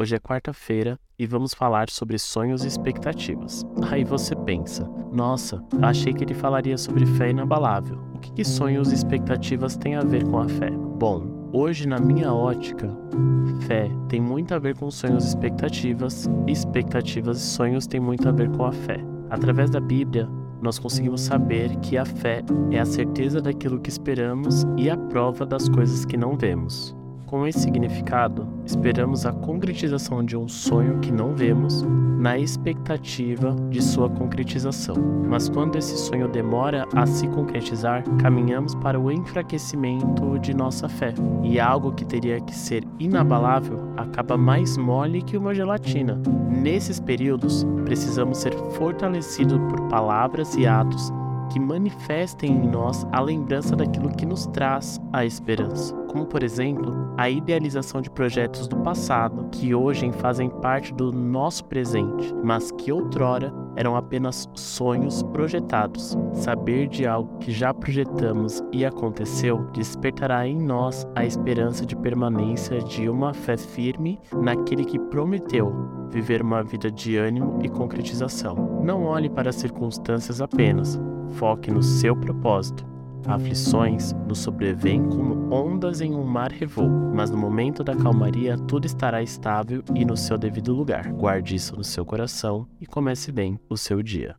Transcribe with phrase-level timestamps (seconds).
[0.00, 3.66] Hoje é quarta-feira e vamos falar sobre sonhos e expectativas.
[3.90, 7.98] Aí você pensa, nossa, achei que ele falaria sobre fé inabalável.
[8.14, 10.70] O que, que sonhos e expectativas têm a ver com a fé?
[10.70, 12.88] Bom, hoje na minha ótica,
[13.66, 18.28] fé tem muito a ver com sonhos e expectativas, e expectativas e sonhos têm muito
[18.28, 19.00] a ver com a fé.
[19.30, 20.28] Através da Bíblia,
[20.62, 25.44] nós conseguimos saber que a fé é a certeza daquilo que esperamos e a prova
[25.44, 26.96] das coisas que não vemos.
[27.28, 31.84] Com esse significado, esperamos a concretização de um sonho que não vemos,
[32.18, 34.96] na expectativa de sua concretização.
[35.28, 41.12] Mas quando esse sonho demora a se concretizar, caminhamos para o enfraquecimento de nossa fé,
[41.42, 46.18] e algo que teria que ser inabalável acaba mais mole que uma gelatina.
[46.48, 51.12] Nesses períodos, precisamos ser fortalecidos por palavras e atos
[51.50, 56.92] que manifestem em nós a lembrança daquilo que nos traz a esperança, como por exemplo
[57.16, 62.92] a idealização de projetos do passado que hoje fazem parte do nosso presente, mas que
[62.92, 66.16] outrora eram apenas sonhos projetados.
[66.32, 72.80] Saber de algo que já projetamos e aconteceu despertará em nós a esperança de permanência
[72.80, 75.72] de uma fé firme naquele que prometeu
[76.10, 78.80] viver uma vida de ânimo e concretização.
[78.82, 80.98] Não olhe para as circunstâncias apenas,
[81.32, 82.86] Foque no seu propósito.
[83.26, 88.86] Aflições nos sobrevêm como ondas em um mar revolto, mas no momento da calmaria tudo
[88.86, 91.12] estará estável e no seu devido lugar.
[91.12, 94.36] Guarde isso no seu coração e comece bem o seu dia.